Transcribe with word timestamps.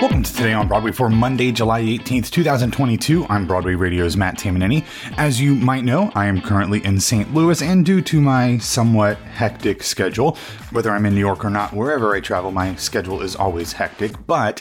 Welcome 0.00 0.22
to 0.22 0.32
Today 0.32 0.52
on 0.52 0.68
Broadway 0.68 0.92
for 0.92 1.10
Monday, 1.10 1.50
July 1.50 1.82
18th, 1.82 2.30
2022. 2.30 3.26
I'm 3.28 3.48
Broadway 3.48 3.74
Radio's 3.74 4.16
Matt 4.16 4.38
Tamanini. 4.38 4.84
As 5.16 5.40
you 5.40 5.56
might 5.56 5.82
know, 5.82 6.12
I 6.14 6.26
am 6.26 6.40
currently 6.40 6.84
in 6.84 7.00
St. 7.00 7.34
Louis, 7.34 7.60
and 7.60 7.84
due 7.84 8.00
to 8.02 8.20
my 8.20 8.58
somewhat 8.58 9.18
hectic 9.18 9.82
schedule, 9.82 10.38
whether 10.70 10.92
I'm 10.92 11.04
in 11.04 11.14
New 11.14 11.20
York 11.20 11.44
or 11.44 11.50
not, 11.50 11.72
wherever 11.72 12.14
I 12.14 12.20
travel, 12.20 12.52
my 12.52 12.76
schedule 12.76 13.22
is 13.22 13.34
always 13.34 13.72
hectic. 13.72 14.24
But 14.28 14.60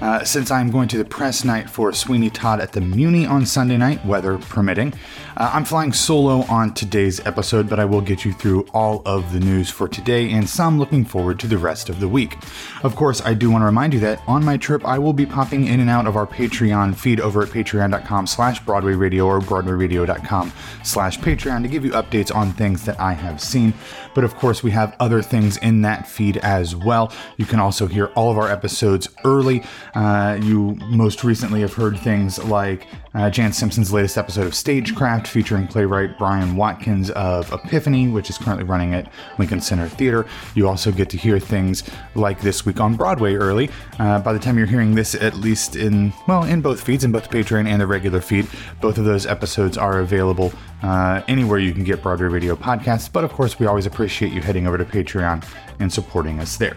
uh, 0.00 0.24
since 0.24 0.50
I'm 0.50 0.70
going 0.70 0.88
to 0.88 0.98
the 0.98 1.04
press 1.04 1.44
night 1.44 1.68
for 1.68 1.92
Sweeney 1.92 2.30
Todd 2.30 2.60
at 2.60 2.72
the 2.72 2.80
Muny 2.80 3.28
on 3.28 3.44
Sunday 3.46 3.76
night, 3.76 4.04
weather 4.04 4.38
permitting, 4.38 4.94
uh, 5.36 5.50
I'm 5.54 5.64
flying 5.64 5.92
solo 5.92 6.44
on 6.50 6.74
today's 6.74 7.24
episode, 7.26 7.68
but 7.68 7.80
I 7.80 7.84
will 7.84 8.00
get 8.00 8.24
you 8.24 8.32
through 8.32 8.66
all 8.74 9.02
of 9.06 9.32
the 9.32 9.40
news 9.40 9.70
for 9.70 9.88
today 9.88 10.30
and 10.30 10.48
some 10.48 10.78
looking 10.78 11.04
forward 11.04 11.38
to 11.40 11.46
the 11.46 11.58
rest 11.58 11.88
of 11.88 12.00
the 12.00 12.08
week. 12.08 12.36
Of 12.82 12.96
course, 12.96 13.22
I 13.22 13.34
do 13.34 13.50
want 13.50 13.62
to 13.62 13.66
remind 13.66 13.94
you 13.94 14.00
that 14.00 14.22
on 14.26 14.44
my 14.44 14.56
trip, 14.56 14.84
I 14.86 14.98
will 14.98 15.12
be 15.12 15.26
popping 15.26 15.66
in 15.66 15.80
and 15.80 15.88
out 15.88 16.06
of 16.06 16.16
our 16.16 16.26
Patreon 16.26 16.94
feed 16.94 17.20
over 17.20 17.42
at 17.42 17.48
patreon.com 17.48 18.26
slash 18.26 18.60
Broadway 18.60 18.94
Radio 18.94 19.26
or 19.26 19.40
broadwayradio.com 19.40 20.52
slash 20.82 21.18
Patreon 21.18 21.62
to 21.62 21.68
give 21.68 21.84
you 21.84 21.92
updates 21.92 22.34
on 22.34 22.52
things 22.52 22.84
that 22.84 22.98
I 23.00 23.12
have 23.12 23.40
seen. 23.40 23.72
But 24.14 24.24
of 24.24 24.36
course, 24.36 24.62
we 24.62 24.72
have 24.72 24.96
other 25.00 25.22
things 25.22 25.56
in 25.58 25.82
that 25.82 26.08
feed 26.08 26.38
as 26.38 26.74
well. 26.74 27.12
You 27.36 27.46
can 27.46 27.60
also 27.60 27.86
hear 27.86 28.06
all 28.08 28.30
of 28.30 28.38
our 28.38 28.50
episodes 28.50 29.08
early. 29.24 29.62
Uh, 29.94 30.38
you 30.42 30.76
most 30.88 31.24
recently 31.24 31.60
have 31.60 31.72
heard 31.72 31.98
things 31.98 32.42
like 32.44 32.86
uh, 33.14 33.28
Jan 33.28 33.52
Simpson's 33.52 33.92
latest 33.92 34.16
episode 34.16 34.46
of 34.46 34.54
Stagecraft 34.54 35.26
featuring 35.26 35.66
playwright 35.66 36.16
Brian 36.16 36.56
Watkins 36.56 37.10
of 37.10 37.52
Epiphany, 37.52 38.08
which 38.08 38.30
is 38.30 38.38
currently 38.38 38.64
running 38.64 38.94
at 38.94 39.10
Lincoln 39.38 39.60
Center 39.60 39.88
Theater. 39.88 40.26
You 40.54 40.68
also 40.68 40.92
get 40.92 41.10
to 41.10 41.16
hear 41.16 41.38
things 41.38 41.82
like 42.14 42.40
this 42.40 42.64
week 42.64 42.80
on 42.80 42.94
Broadway 42.94 43.34
early. 43.34 43.70
Uh, 43.98 44.20
by 44.20 44.32
the 44.32 44.38
time 44.38 44.56
you're 44.56 44.66
hearing 44.66 44.94
this, 44.94 45.14
at 45.14 45.34
least 45.34 45.76
in, 45.76 46.12
well, 46.28 46.44
in 46.44 46.60
both 46.60 46.82
feeds, 46.82 47.04
in 47.04 47.12
both 47.12 47.28
the 47.28 47.38
Patreon 47.38 47.66
and 47.66 47.80
the 47.80 47.86
regular 47.86 48.20
feed, 48.20 48.46
both 48.80 48.98
of 48.98 49.04
those 49.04 49.26
episodes 49.26 49.76
are 49.76 50.00
available 50.00 50.52
uh, 50.82 51.22
anywhere 51.28 51.58
you 51.58 51.72
can 51.72 51.84
get 51.84 52.02
Broadway 52.02 52.28
Radio 52.28 52.54
podcasts. 52.54 53.12
But 53.12 53.24
of 53.24 53.32
course, 53.32 53.58
we 53.58 53.66
always 53.66 53.86
appreciate 53.86 54.32
you 54.32 54.40
heading 54.40 54.66
over 54.66 54.78
to 54.78 54.84
Patreon 54.84 55.44
and 55.80 55.92
supporting 55.92 56.38
us 56.38 56.56
there. 56.56 56.76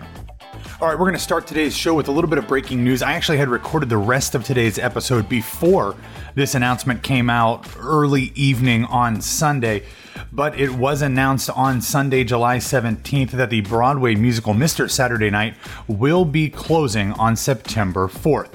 All 0.84 0.90
right, 0.90 1.00
we're 1.00 1.06
going 1.06 1.14
to 1.14 1.24
start 1.24 1.48
today's 1.48 1.74
show 1.74 1.94
with 1.94 2.10
a 2.10 2.12
little 2.12 2.30
bit 2.30 2.38
of 2.38 2.46
breaking 2.46 2.84
news. 2.84 3.02
I 3.02 3.14
actually 3.14 3.38
had 3.38 3.48
recorded 3.48 3.88
the 3.88 3.96
rest 3.96 4.36
of 4.36 4.44
today's 4.44 4.78
episode 4.78 5.30
before 5.30 5.96
this 6.36 6.56
announcement 6.56 7.04
came 7.04 7.30
out 7.30 7.66
early 7.80 8.34
evening 8.36 8.84
on 8.84 9.22
Sunday, 9.22 9.84
but 10.34 10.60
it 10.60 10.72
was 10.72 11.02
announced 11.02 11.50
on 11.52 11.80
Sunday, 11.80 12.26
July 12.26 12.58
17th, 12.58 13.32
that 13.32 13.50
the 13.50 13.62
Broadway 13.62 14.16
musical 14.16 14.54
Mr. 14.54 14.92
Saturday 14.92 15.30
Night 15.30 15.56
will 15.88 16.26
be 16.26 16.50
closing 16.50 17.14
on 17.14 17.38
September 17.38 18.10
4th. 18.10 18.52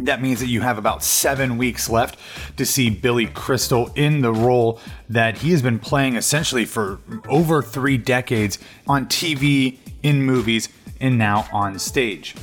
That 0.00 0.20
means 0.20 0.40
that 0.40 0.48
you 0.48 0.60
have 0.62 0.76
about 0.76 1.04
seven 1.04 1.56
weeks 1.56 1.88
left 1.88 2.18
to 2.56 2.66
see 2.66 2.90
Billy 2.90 3.26
Crystal 3.26 3.92
in 3.94 4.22
the 4.22 4.32
role 4.32 4.80
that 5.08 5.38
he 5.38 5.52
has 5.52 5.62
been 5.62 5.78
playing 5.78 6.16
essentially 6.16 6.64
for 6.64 6.98
over 7.28 7.62
three 7.62 7.96
decades 7.96 8.58
on 8.88 9.06
TV, 9.06 9.78
in 10.04 10.22
movies, 10.22 10.68
and 11.04 11.18
now 11.18 11.46
on 11.52 11.78
stage. 11.78 12.34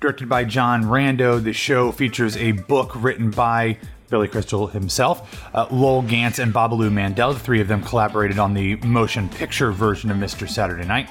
Directed 0.00 0.28
by 0.28 0.44
John 0.44 0.84
Rando, 0.84 1.42
the 1.42 1.52
show 1.52 1.92
features 1.92 2.34
a 2.38 2.52
book 2.52 2.92
written 2.94 3.30
by 3.30 3.76
Billy 4.08 4.26
Crystal 4.26 4.66
himself, 4.66 5.46
uh, 5.54 5.66
Lowell 5.70 6.02
Ganz, 6.02 6.38
and 6.38 6.52
Babaloo 6.52 6.90
Mandel. 6.90 7.34
The 7.34 7.38
three 7.38 7.60
of 7.60 7.68
them 7.68 7.82
collaborated 7.82 8.38
on 8.38 8.54
the 8.54 8.76
motion 8.76 9.28
picture 9.28 9.70
version 9.70 10.10
of 10.10 10.16
Mr. 10.16 10.48
Saturday 10.48 10.86
Night. 10.86 11.10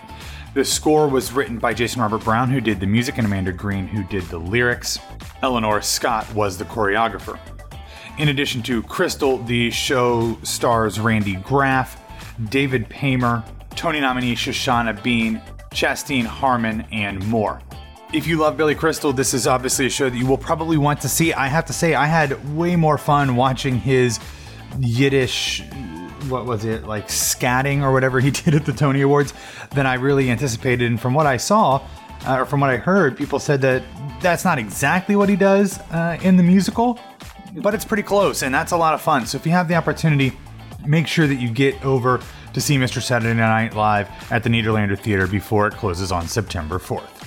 The 0.56 0.66
score 0.66 1.08
was 1.08 1.32
written 1.32 1.60
by 1.60 1.76
Jason 1.76 2.02
Robert 2.02 2.24
Brown, 2.24 2.50
who 2.50 2.60
did 2.60 2.80
the 2.80 2.88
music, 2.88 3.18
and 3.20 3.28
Amanda 3.28 3.52
Green, 3.52 3.88
who 3.88 4.04
did 4.06 4.24
the 4.24 4.40
lyrics. 4.40 4.98
Ellenore 5.44 5.84
Scott 5.84 6.28
was 6.34 6.58
the 6.58 6.66
choreographer. 6.66 7.40
In 8.18 8.30
addition 8.30 8.64
to 8.64 8.82
Crystal, 8.84 9.38
the 9.38 9.70
show 9.70 10.38
stars 10.42 11.00
Randy 11.00 11.36
Graff, 11.36 12.02
David 12.50 12.90
Paymer, 12.90 13.44
Tony 13.76 14.02
nominee 14.02 14.36
Shoshana 14.36 15.02
Bean, 15.04 15.40
Chasten 15.74 16.26
Harmon, 16.26 16.86
and 16.92 17.26
more. 17.28 17.62
If 18.12 18.26
you 18.26 18.38
love 18.38 18.58
Billy 18.58 18.74
Crystal, 18.74 19.14
this 19.14 19.34
is 19.34 19.46
obviously 19.46 19.86
a 19.86 19.90
show 19.90 20.10
that 20.10 20.18
you 20.18 20.26
will 20.26 20.38
probably 20.38 20.78
want 20.78 21.02
to 21.02 21.10
see. 21.10 21.32
I 21.32 21.48
have 21.48 21.66
to 21.66 21.74
say, 21.74 21.94
I 21.94 22.08
had 22.08 22.56
way 22.56 22.76
more 22.76 22.98
fun 22.98 23.36
watching 23.36 23.80
his 23.80 24.20
Yiddish, 24.80 25.64
what 26.28 26.46
was 26.46 26.66
it, 26.66 26.86
like 26.86 27.08
scatting 27.08 27.84
or 27.84 27.92
whatever 27.92 28.20
he 28.20 28.32
did 28.32 28.56
at 28.56 28.66
the 28.66 28.74
Tony 28.74 29.02
Awards 29.02 29.34
than 29.72 29.86
I 29.86 29.96
really 29.96 30.32
anticipated. 30.32 30.90
And 30.90 31.00
from 31.00 31.14
what 31.14 31.28
I 31.28 31.38
saw, 31.38 31.86
uh, 32.28 32.40
or 32.40 32.46
from 32.46 32.62
what 32.62 32.72
I 32.72 32.78
heard, 32.78 33.16
people 33.16 33.40
said 33.40 33.62
that 33.62 33.84
that's 34.22 34.44
not 34.44 34.58
exactly 34.58 35.16
what 35.16 35.30
he 35.30 35.36
does 35.36 35.80
uh, 35.92 36.18
in 36.22 36.36
the 36.36 36.44
musical, 36.44 37.00
but 37.58 37.74
it's 37.74 37.86
pretty 37.86 38.04
close, 38.04 38.42
and 38.42 38.54
that's 38.54 38.72
a 38.72 38.78
lot 38.78 38.94
of 38.94 39.02
fun. 39.02 39.26
So 39.26 39.38
if 39.38 39.46
you 39.46 39.52
have 39.52 39.68
the 39.68 39.76
opportunity, 39.76 40.38
make 40.86 41.08
sure 41.08 41.28
that 41.28 41.36
you 41.36 41.50
get 41.50 41.84
over 41.86 42.22
to 42.54 42.62
see 42.62 42.78
Mr. 42.78 43.02
Saturday 43.02 43.34
Night 43.34 43.76
Live 43.76 44.10
at 44.32 44.44
the 44.44 44.50
Nederlander 44.50 44.98
Theater 44.98 45.28
before 45.28 45.68
it 45.68 45.74
closes 45.74 46.12
on 46.12 46.28
September 46.28 46.80
4th 46.80 47.19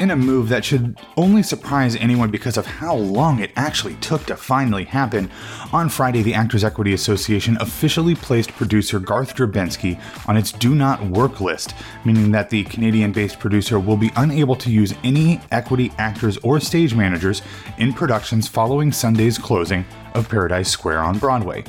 in 0.00 0.10
a 0.10 0.16
move 0.16 0.48
that 0.48 0.64
should 0.64 0.98
only 1.18 1.42
surprise 1.42 1.94
anyone 1.96 2.30
because 2.30 2.56
of 2.56 2.64
how 2.64 2.96
long 2.96 3.38
it 3.38 3.52
actually 3.54 3.94
took 3.96 4.24
to 4.24 4.34
finally 4.34 4.84
happen, 4.84 5.30
on 5.72 5.90
Friday 5.90 6.22
the 6.22 6.32
Actors 6.34 6.64
Equity 6.64 6.94
Association 6.94 7.58
officially 7.60 8.14
placed 8.14 8.50
producer 8.52 8.98
Garth 8.98 9.36
Drabinsky 9.36 10.00
on 10.26 10.38
its 10.38 10.52
do 10.52 10.74
not 10.74 11.04
work 11.04 11.40
list, 11.40 11.74
meaning 12.04 12.32
that 12.32 12.48
the 12.48 12.64
Canadian 12.64 13.12
based 13.12 13.38
producer 13.38 13.78
will 13.78 13.98
be 13.98 14.10
unable 14.16 14.56
to 14.56 14.70
use 14.70 14.94
any 15.04 15.38
equity 15.52 15.92
actors 15.98 16.38
or 16.38 16.58
stage 16.58 16.94
managers 16.94 17.42
in 17.76 17.92
productions 17.92 18.48
following 18.48 18.90
Sunday's 18.90 19.36
closing 19.36 19.84
of 20.14 20.28
Paradise 20.28 20.68
Square 20.68 21.00
on 21.00 21.18
Broadway. 21.18 21.62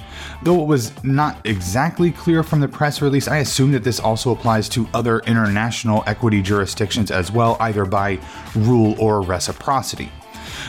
Though 0.44 0.62
it 0.62 0.68
was 0.68 0.92
not 1.04 1.46
exactly 1.46 2.12
clear 2.12 2.44
from 2.44 2.60
the 2.60 2.68
press 2.68 3.02
release, 3.02 3.28
I 3.28 3.38
assume 3.38 3.72
that 3.74 3.84
this 3.84 4.00
also 4.00 4.32
applies 4.32 4.68
to 4.70 4.88
other 4.94 5.20
international 5.20 6.04
equity 6.08 6.42
jurisdictions 6.42 7.12
as 7.12 7.32
well, 7.32 7.58
either 7.60 7.86
by 7.86 8.20
rule 8.56 8.96
or 9.00 9.22
reciprocity. 9.22 10.12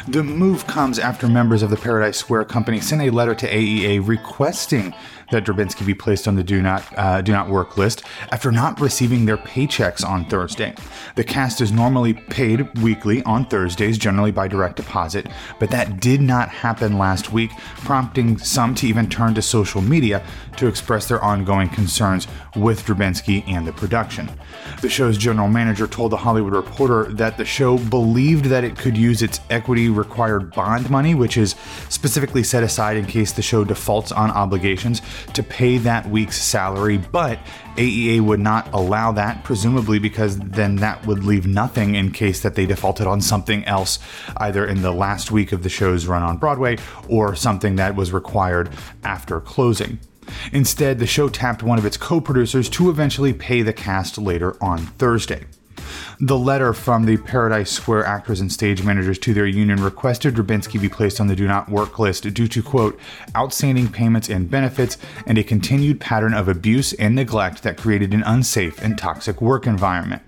The 0.08 0.22
move 0.22 0.66
comes 0.66 0.98
after 0.98 1.28
members 1.28 1.62
of 1.62 1.70
the 1.70 1.76
Paradise 1.76 2.16
Square 2.16 2.46
company 2.46 2.80
sent 2.80 3.02
a 3.02 3.10
letter 3.10 3.34
to 3.34 3.48
AEA 3.48 4.06
requesting 4.06 4.94
that 5.32 5.44
Drabinsky 5.44 5.84
be 5.84 5.94
placed 5.94 6.28
on 6.28 6.36
the 6.36 6.44
do 6.44 6.62
not 6.62 6.84
uh, 6.96 7.20
do 7.20 7.32
not 7.32 7.48
work 7.48 7.76
list 7.76 8.04
after 8.30 8.52
not 8.52 8.80
receiving 8.80 9.26
their 9.26 9.36
paychecks 9.36 10.06
on 10.06 10.24
Thursday. 10.26 10.74
The 11.16 11.24
cast 11.24 11.60
is 11.60 11.72
normally 11.72 12.14
paid 12.14 12.78
weekly 12.78 13.22
on 13.24 13.46
Thursdays, 13.46 13.98
generally 13.98 14.30
by 14.30 14.48
direct 14.48 14.76
deposit, 14.76 15.26
but 15.58 15.70
that 15.70 16.00
did 16.00 16.20
not 16.20 16.48
happen 16.48 16.98
last 16.98 17.32
week, 17.32 17.50
prompting 17.78 18.38
some 18.38 18.74
to 18.76 18.86
even 18.86 19.08
turn 19.08 19.34
to 19.34 19.42
social 19.42 19.82
media 19.82 20.24
to 20.56 20.66
express 20.66 21.08
their 21.08 21.22
ongoing 21.22 21.68
concerns 21.68 22.28
with 22.54 22.84
Drabinsky 22.84 23.42
and 23.48 23.66
the 23.66 23.72
production. 23.72 24.30
The 24.80 24.88
show's 24.88 25.16
general 25.16 25.48
manager 25.48 25.86
told 25.86 26.12
the 26.12 26.18
Hollywood 26.18 26.54
Reporter 26.54 27.12
that 27.14 27.36
the 27.36 27.44
show 27.44 27.78
believed 27.78 28.46
that 28.46 28.64
it 28.64 28.76
could 28.76 28.96
use 28.96 29.22
its 29.22 29.40
equity 29.50 29.88
required 29.88 30.52
bond 30.52 30.90
money, 30.90 31.14
which 31.14 31.36
is 31.36 31.54
specifically 31.88 32.42
set 32.42 32.62
aside 32.62 32.96
in 32.96 33.06
case 33.06 33.32
the 33.32 33.42
show 33.42 33.64
defaults 33.64 34.12
on 34.12 34.30
obligations, 34.30 35.00
to 35.34 35.42
pay 35.42 35.78
that 35.78 36.08
week's 36.08 36.40
salary, 36.40 36.98
but 36.98 37.38
AEA 37.76 38.20
would 38.20 38.40
not 38.40 38.72
allow 38.72 39.12
that, 39.12 39.44
presumably 39.44 39.98
because 39.98 40.38
then 40.38 40.76
that 40.76 41.06
would 41.06 41.24
leave 41.24 41.46
nothing 41.46 41.94
in 41.94 42.10
case 42.10 42.40
that 42.40 42.54
they 42.54 42.66
defaulted 42.66 43.06
on 43.06 43.20
something 43.20 43.64
else, 43.64 43.98
either 44.36 44.66
in 44.66 44.82
the 44.82 44.92
last 44.92 45.30
week 45.30 45.52
of 45.52 45.62
the 45.62 45.68
show's 45.68 46.06
run 46.06 46.22
on 46.22 46.36
Broadway 46.36 46.76
or 47.08 47.34
something 47.34 47.76
that 47.76 47.94
was 47.94 48.12
required 48.12 48.70
after 49.04 49.40
closing. 49.40 49.98
Instead, 50.52 50.98
the 50.98 51.06
show 51.06 51.28
tapped 51.28 51.62
one 51.62 51.78
of 51.78 51.84
its 51.84 51.96
co 51.96 52.20
producers 52.20 52.68
to 52.70 52.90
eventually 52.90 53.32
pay 53.32 53.62
the 53.62 53.72
cast 53.72 54.18
later 54.18 54.56
on 54.62 54.78
Thursday. 54.78 55.44
The 56.20 56.38
letter 56.38 56.72
from 56.72 57.04
the 57.04 57.16
Paradise 57.16 57.70
Square 57.70 58.06
actors 58.06 58.40
and 58.40 58.52
stage 58.52 58.82
managers 58.82 59.18
to 59.20 59.34
their 59.34 59.46
union 59.46 59.82
requested 59.82 60.34
Drabinsky 60.34 60.80
be 60.80 60.88
placed 60.88 61.20
on 61.20 61.26
the 61.26 61.36
do 61.36 61.46
not 61.46 61.68
work 61.68 61.98
list 61.98 62.32
due 62.34 62.48
to, 62.48 62.62
quote, 62.62 62.98
outstanding 63.36 63.88
payments 63.88 64.28
and 64.28 64.50
benefits 64.50 64.98
and 65.26 65.38
a 65.38 65.44
continued 65.44 66.00
pattern 66.00 66.34
of 66.34 66.48
abuse 66.48 66.92
and 66.94 67.14
neglect 67.14 67.62
that 67.62 67.76
created 67.76 68.14
an 68.14 68.22
unsafe 68.24 68.82
and 68.82 68.96
toxic 68.96 69.40
work 69.40 69.66
environment. 69.66 70.22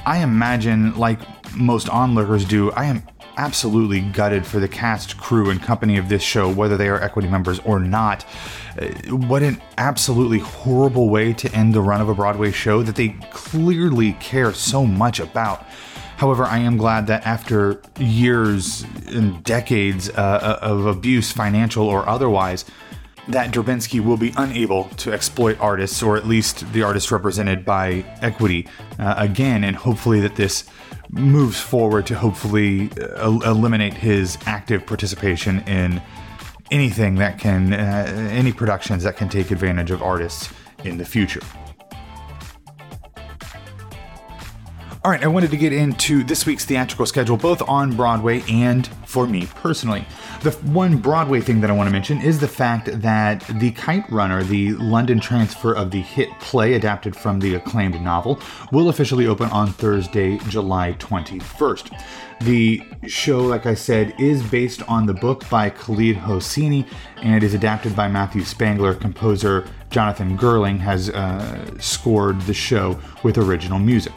I 0.07 0.19
imagine, 0.19 0.97
like 0.97 1.21
most 1.55 1.89
onlookers 1.89 2.45
do, 2.45 2.71
I 2.73 2.87
am 2.87 3.03
absolutely 3.37 4.01
gutted 4.01 4.47
for 4.47 4.61
the 4.61 4.69
cast, 4.69 5.17
crew, 5.17 5.51
and 5.51 5.63
company 5.63 5.97
of 5.97 6.09
this 6.09 6.23
show, 6.23 6.51
whether 6.51 6.77
they 6.77 6.89
are 6.89 7.03
equity 7.03 7.29
members 7.29 7.59
or 7.61 7.79
not. 7.79 8.25
Uh, 8.79 8.87
what 9.17 9.43
an 9.43 9.61
absolutely 9.79 10.39
horrible 10.39 11.09
way 11.09 11.33
to 11.33 11.53
end 11.55 11.75
the 11.75 11.81
run 11.81 12.01
of 12.01 12.09
a 12.09 12.15
Broadway 12.15 12.53
show 12.53 12.83
that 12.83 12.97
they 12.97 13.11
clearly 13.31 14.13
care 14.15 14.53
so 14.53 14.87
much 14.87 15.21
about. 15.21 15.67
However, 16.21 16.45
I 16.45 16.59
am 16.59 16.77
glad 16.77 17.07
that 17.07 17.27
after 17.27 17.81
years 17.99 18.85
and 19.07 19.43
decades 19.43 20.11
uh, 20.11 20.59
of 20.61 20.85
abuse, 20.85 21.33
financial 21.33 21.89
or 21.89 22.07
otherwise, 22.07 22.67
that 23.29 23.53
Drabinsky 23.53 24.05
will 24.05 24.19
be 24.19 24.35
unable 24.37 24.85
to 24.99 25.15
exploit 25.15 25.59
artists, 25.61 26.03
or 26.03 26.19
at 26.19 26.27
least 26.27 26.71
the 26.75 26.83
artists 26.83 27.11
represented 27.11 27.65
by 27.65 28.05
equity, 28.21 28.69
uh, 28.99 29.15
again, 29.17 29.65
and 29.65 29.75
hopefully 29.75 30.21
that 30.21 30.37
this 30.37 30.65
moves 31.09 31.59
forward 31.59 32.05
to 32.09 32.15
hopefully 32.15 32.91
uh, 33.01 33.31
eliminate 33.47 33.95
his 33.95 34.37
active 34.45 34.85
participation 34.85 35.61
in 35.61 36.03
anything 36.71 37.15
that 37.15 37.39
can, 37.39 37.73
uh, 37.73 38.29
any 38.31 38.53
productions 38.53 39.05
that 39.05 39.17
can 39.17 39.31
take 39.31 39.51
advantage 39.51 39.91
of 39.91 40.03
artists 40.03 40.53
in 40.85 40.99
the 40.99 41.05
future. 41.07 41.41
All 45.03 45.11
right, 45.11 45.25
I 45.25 45.29
wanted 45.29 45.51
to 45.53 45.57
get 45.57 45.73
into 45.73 46.23
this 46.23 46.45
week's 46.45 46.67
theatrical 46.67 47.07
schedule, 47.07 47.39
both 47.39 47.67
on 47.67 47.97
Broadway 47.97 48.43
and 48.51 48.87
for 49.07 49.27
me 49.27 49.47
personally. 49.47 50.05
The 50.43 50.51
one 50.51 50.99
Broadway 50.99 51.41
thing 51.41 51.63
that 51.63 51.71
I 51.71 51.73
want 51.73 51.87
to 51.87 51.91
mention 51.91 52.21
is 52.21 52.39
the 52.39 52.47
fact 52.47 53.01
that 53.01 53.43
The 53.55 53.71
Kite 53.71 54.05
Runner, 54.11 54.43
the 54.43 54.75
London 54.75 55.19
transfer 55.19 55.73
of 55.73 55.91
the 55.91 56.03
hit 56.03 56.29
play 56.39 56.75
adapted 56.75 57.17
from 57.17 57.41
the 57.41 57.55
acclaimed 57.55 57.99
novel, 58.03 58.43
will 58.73 58.91
officially 58.91 59.27
open 59.27 59.49
on 59.49 59.69
Thursday, 59.69 60.37
July 60.51 60.93
21st. 60.99 61.99
The 62.43 62.83
show, 63.07 63.39
like 63.39 63.65
I 63.65 63.75
said, 63.75 64.15
is 64.19 64.43
based 64.43 64.83
on 64.87 65.07
the 65.07 65.15
book 65.15 65.49
by 65.49 65.71
Khaled 65.71 66.17
Hosseini 66.17 66.87
and 67.23 67.43
is 67.43 67.55
adapted 67.55 67.97
by 67.97 68.09
Matthew 68.09 68.45
Spangler. 68.45 68.93
Composer 68.93 69.67
Jonathan 69.89 70.37
Girling 70.37 70.79
has 70.79 71.09
uh, 71.09 71.79
scored 71.79 72.39
the 72.43 72.55
show 72.55 73.01
with 73.23 73.39
original 73.39 73.79
music. 73.79 74.13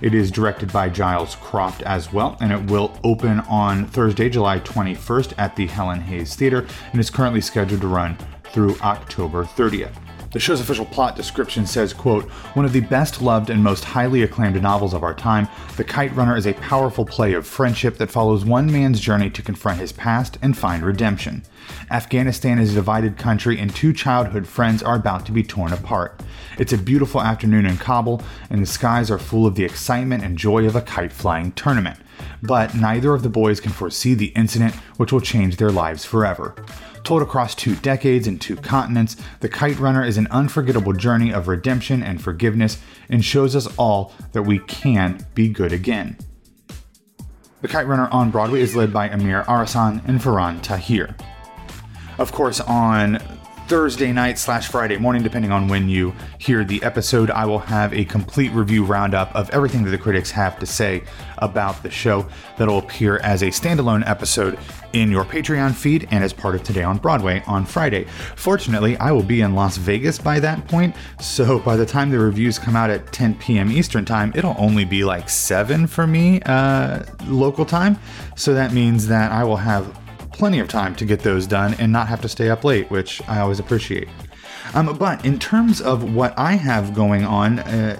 It 0.00 0.14
is 0.14 0.30
directed 0.30 0.72
by 0.72 0.90
Giles 0.90 1.34
Croft 1.36 1.82
as 1.82 2.12
well, 2.12 2.36
and 2.40 2.52
it 2.52 2.70
will 2.70 2.96
open 3.02 3.40
on 3.40 3.86
Thursday, 3.86 4.28
July 4.28 4.60
21st 4.60 5.34
at 5.38 5.56
the 5.56 5.66
Helen 5.66 6.00
Hayes 6.00 6.36
Theater, 6.36 6.66
and 6.92 7.00
is 7.00 7.10
currently 7.10 7.40
scheduled 7.40 7.80
to 7.80 7.88
run 7.88 8.16
through 8.44 8.76
October 8.80 9.44
30th. 9.44 9.96
The 10.38 10.42
show's 10.42 10.60
official 10.60 10.84
plot 10.84 11.16
description 11.16 11.66
says, 11.66 11.92
quote, 11.92 12.22
One 12.54 12.64
of 12.64 12.72
the 12.72 12.78
best 12.78 13.20
loved 13.20 13.50
and 13.50 13.60
most 13.60 13.82
highly 13.84 14.22
acclaimed 14.22 14.62
novels 14.62 14.94
of 14.94 15.02
our 15.02 15.12
time, 15.12 15.48
The 15.76 15.82
Kite 15.82 16.14
Runner 16.14 16.36
is 16.36 16.46
a 16.46 16.52
powerful 16.52 17.04
play 17.04 17.32
of 17.32 17.44
friendship 17.44 17.96
that 17.96 18.12
follows 18.12 18.44
one 18.44 18.70
man's 18.70 19.00
journey 19.00 19.30
to 19.30 19.42
confront 19.42 19.80
his 19.80 19.90
past 19.90 20.38
and 20.40 20.56
find 20.56 20.84
redemption. 20.84 21.42
Afghanistan 21.90 22.60
is 22.60 22.70
a 22.70 22.76
divided 22.76 23.18
country 23.18 23.58
and 23.58 23.74
two 23.74 23.92
childhood 23.92 24.46
friends 24.46 24.80
are 24.80 24.94
about 24.94 25.26
to 25.26 25.32
be 25.32 25.42
torn 25.42 25.72
apart. 25.72 26.22
It's 26.56 26.72
a 26.72 26.78
beautiful 26.78 27.20
afternoon 27.20 27.66
in 27.66 27.76
Kabul, 27.76 28.22
and 28.48 28.62
the 28.62 28.66
skies 28.66 29.10
are 29.10 29.18
full 29.18 29.44
of 29.44 29.56
the 29.56 29.64
excitement 29.64 30.22
and 30.22 30.38
joy 30.38 30.66
of 30.66 30.76
a 30.76 30.82
kite 30.82 31.12
flying 31.12 31.50
tournament. 31.50 31.98
But 32.42 32.76
neither 32.76 33.12
of 33.12 33.24
the 33.24 33.28
boys 33.28 33.58
can 33.58 33.72
foresee 33.72 34.14
the 34.14 34.32
incident 34.36 34.76
which 34.98 35.12
will 35.12 35.20
change 35.20 35.56
their 35.56 35.72
lives 35.72 36.04
forever. 36.04 36.54
Told 37.04 37.22
across 37.22 37.54
two 37.54 37.74
decades 37.76 38.26
and 38.26 38.40
two 38.40 38.56
continents, 38.56 39.16
The 39.40 39.48
Kite 39.48 39.78
Runner 39.78 40.04
is 40.04 40.18
an 40.18 40.26
unforgettable 40.30 40.92
journey 40.92 41.32
of 41.32 41.48
redemption 41.48 42.02
and 42.02 42.22
forgiveness 42.22 42.78
and 43.08 43.24
shows 43.24 43.56
us 43.56 43.66
all 43.76 44.12
that 44.32 44.42
we 44.42 44.58
can 44.60 45.26
be 45.34 45.48
good 45.48 45.72
again. 45.72 46.18
The 47.60 47.68
Kite 47.68 47.86
Runner 47.86 48.08
on 48.10 48.30
Broadway 48.30 48.60
is 48.60 48.76
led 48.76 48.92
by 48.92 49.08
Amir 49.08 49.44
Arison 49.44 50.06
and 50.06 50.20
Faran 50.20 50.62
Tahir. 50.62 51.16
Of 52.18 52.32
course, 52.32 52.60
on 52.60 53.18
Thursday 53.68 54.12
night 54.12 54.38
slash 54.38 54.68
Friday 54.68 54.96
morning, 54.96 55.22
depending 55.22 55.52
on 55.52 55.68
when 55.68 55.90
you 55.90 56.14
hear 56.38 56.64
the 56.64 56.82
episode, 56.82 57.30
I 57.30 57.44
will 57.44 57.58
have 57.58 57.92
a 57.92 58.06
complete 58.06 58.50
review 58.52 58.82
roundup 58.82 59.34
of 59.34 59.50
everything 59.50 59.84
that 59.84 59.90
the 59.90 59.98
critics 59.98 60.30
have 60.30 60.58
to 60.60 60.64
say 60.64 61.02
about 61.36 61.82
the 61.82 61.90
show 61.90 62.26
that'll 62.56 62.78
appear 62.78 63.18
as 63.18 63.42
a 63.42 63.48
standalone 63.48 64.08
episode 64.08 64.58
in 64.94 65.10
your 65.10 65.22
Patreon 65.22 65.74
feed 65.74 66.08
and 66.10 66.24
as 66.24 66.32
part 66.32 66.54
of 66.54 66.62
Today 66.62 66.82
on 66.82 66.96
Broadway 66.96 67.42
on 67.46 67.66
Friday. 67.66 68.04
Fortunately, 68.36 68.96
I 68.96 69.12
will 69.12 69.22
be 69.22 69.42
in 69.42 69.54
Las 69.54 69.76
Vegas 69.76 70.18
by 70.18 70.40
that 70.40 70.66
point, 70.66 70.96
so 71.20 71.58
by 71.58 71.76
the 71.76 71.84
time 71.84 72.08
the 72.08 72.18
reviews 72.18 72.58
come 72.58 72.74
out 72.74 72.88
at 72.88 73.12
10 73.12 73.34
p.m. 73.34 73.70
Eastern 73.70 74.06
Time, 74.06 74.32
it'll 74.34 74.56
only 74.58 74.86
be 74.86 75.04
like 75.04 75.28
7 75.28 75.86
for 75.86 76.06
me 76.06 76.40
uh, 76.46 77.02
local 77.26 77.66
time. 77.66 77.98
So 78.34 78.54
that 78.54 78.72
means 78.72 79.06
that 79.08 79.30
I 79.30 79.44
will 79.44 79.56
have 79.56 79.94
plenty 80.38 80.60
of 80.60 80.68
time 80.68 80.94
to 80.94 81.04
get 81.04 81.20
those 81.20 81.46
done 81.46 81.74
and 81.74 81.92
not 81.92 82.08
have 82.08 82.20
to 82.22 82.28
stay 82.28 82.48
up 82.48 82.64
late, 82.64 82.90
which 82.90 83.20
I 83.28 83.40
always 83.40 83.58
appreciate. 83.58 84.08
Um, 84.74 84.96
but 84.96 85.24
in 85.24 85.38
terms 85.38 85.80
of 85.80 86.14
what 86.14 86.38
I 86.38 86.52
have 86.52 86.94
going 86.94 87.24
on, 87.24 87.58
uh, 87.60 87.98